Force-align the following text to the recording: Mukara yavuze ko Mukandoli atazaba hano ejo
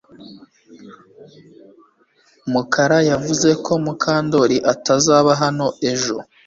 Mukara 2.51 2.99
yavuze 3.09 3.49
ko 3.65 3.73
Mukandoli 3.85 4.57
atazaba 4.73 5.31
hano 5.41 5.67
ejo 5.91 6.17